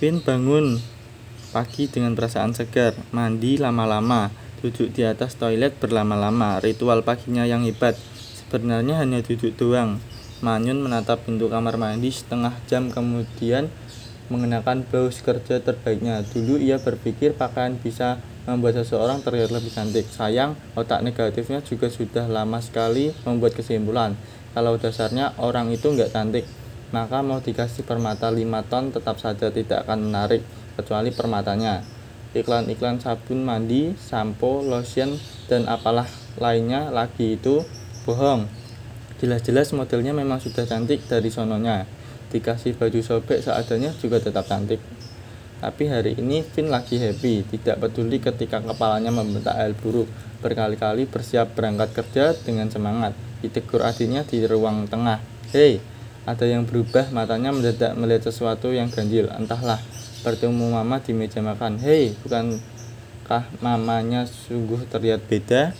Vin 0.00 0.16
bangun 0.24 0.80
pagi 1.52 1.84
dengan 1.84 2.16
perasaan 2.16 2.56
segar, 2.56 2.96
mandi 3.12 3.60
lama-lama, 3.60 4.32
duduk 4.64 4.96
di 4.96 5.04
atas 5.04 5.36
toilet 5.36 5.76
berlama-lama, 5.76 6.56
ritual 6.64 7.04
paginya 7.04 7.44
yang 7.44 7.68
hebat. 7.68 8.00
Sebenarnya 8.16 8.96
hanya 8.96 9.20
duduk 9.20 9.52
doang. 9.60 10.00
Manyun 10.40 10.80
menatap 10.80 11.28
pintu 11.28 11.52
kamar 11.52 11.76
mandi 11.76 12.08
setengah 12.08 12.56
jam 12.64 12.88
kemudian 12.88 13.68
mengenakan 14.32 14.88
blouse 14.88 15.20
kerja 15.20 15.60
terbaiknya. 15.60 16.24
Dulu 16.24 16.56
ia 16.56 16.80
berpikir 16.80 17.36
pakaian 17.36 17.76
bisa 17.76 18.24
membuat 18.48 18.80
seseorang 18.80 19.20
terlihat 19.20 19.52
lebih 19.52 19.68
cantik. 19.68 20.08
Sayang, 20.08 20.56
otak 20.80 21.04
negatifnya 21.04 21.60
juga 21.60 21.92
sudah 21.92 22.24
lama 22.24 22.56
sekali 22.64 23.12
membuat 23.28 23.52
kesimpulan. 23.52 24.16
Kalau 24.56 24.80
dasarnya 24.80 25.36
orang 25.36 25.68
itu 25.68 25.92
nggak 25.92 26.16
cantik, 26.16 26.48
maka 26.90 27.22
mau 27.22 27.38
dikasih 27.38 27.86
permata 27.86 28.30
5 28.30 28.70
ton 28.70 28.90
tetap 28.90 29.16
saja 29.22 29.50
tidak 29.54 29.86
akan 29.86 30.10
menarik 30.10 30.42
kecuali 30.74 31.14
permatanya. 31.14 31.82
Iklan-iklan 32.30 33.02
sabun 33.02 33.42
mandi, 33.42 33.94
sampo, 33.98 34.62
lotion, 34.62 35.18
dan 35.50 35.66
apalah 35.66 36.06
lainnya 36.38 36.94
lagi 36.94 37.34
itu 37.34 37.66
bohong. 38.06 38.46
Jelas-jelas 39.18 39.74
modelnya 39.74 40.14
memang 40.14 40.38
sudah 40.38 40.62
cantik 40.64 41.02
dari 41.10 41.28
sononya. 41.28 41.84
Dikasih 42.30 42.78
baju 42.78 43.02
sobek 43.02 43.42
seadanya 43.42 43.90
juga 43.98 44.22
tetap 44.22 44.46
cantik. 44.46 44.78
Tapi 45.60 45.92
hari 45.92 46.16
ini 46.16 46.40
Vin 46.40 46.72
lagi 46.72 46.96
happy, 46.96 47.44
tidak 47.52 47.84
peduli 47.84 48.16
ketika 48.16 48.64
kepalanya 48.64 49.12
membentak 49.12 49.60
hal 49.60 49.76
buruk. 49.76 50.08
Berkali-kali 50.40 51.04
bersiap 51.04 51.52
berangkat 51.52 51.92
kerja 51.92 52.32
dengan 52.32 52.72
semangat. 52.72 53.12
Ditegur 53.44 53.84
adiknya 53.84 54.24
di 54.24 54.40
ruang 54.48 54.88
tengah. 54.88 55.20
Hei, 55.52 55.82
ada 56.28 56.44
yang 56.44 56.68
berubah, 56.68 57.08
matanya 57.12 57.52
mendadak 57.52 57.96
melihat 57.96 58.28
sesuatu 58.28 58.68
yang 58.72 58.92
ganjil. 58.92 59.32
Entahlah, 59.32 59.80
bertemu 60.20 60.76
mama 60.76 61.00
di 61.00 61.16
meja 61.16 61.40
makan. 61.40 61.80
Hei, 61.80 62.12
bukankah 62.20 63.48
mamanya 63.64 64.28
sungguh 64.28 64.84
terlihat 64.88 65.24
beda? 65.24 65.72